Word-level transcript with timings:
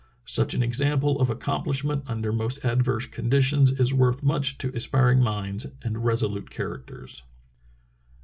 Such 0.25 0.55
an 0.55 0.63
example 0.63 1.21
of 1.21 1.29
accomplishment 1.29 2.05
under 2.07 2.33
most 2.33 2.65
adverse 2.65 3.05
conditions 3.05 3.69
is 3.69 3.93
worth 3.93 4.23
much 4.23 4.57
to 4.57 4.75
aspiring 4.75 5.21
minds 5.21 5.67
and 5.83 6.03
resolute 6.03 6.49
characters. 6.49 7.21